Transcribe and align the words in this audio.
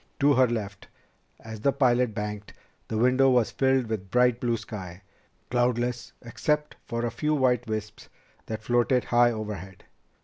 To 0.19 0.33
her 0.33 0.47
left, 0.47 0.87
as 1.41 1.61
the 1.61 1.71
pilot 1.71 2.15
banked, 2.15 2.53
the 2.87 2.97
window 2.97 3.29
was 3.29 3.51
filled 3.51 3.85
with 3.85 4.09
bright 4.09 4.39
blue 4.39 4.57
sky, 4.57 5.03
cloudless 5.51 6.11
except 6.23 6.75
for 6.87 7.05
a 7.05 7.11
few 7.11 7.35
white 7.35 7.67
wisps 7.67 8.09
that 8.47 8.63
floated 8.63 9.03
high 9.03 9.29
overhead. 9.31 9.83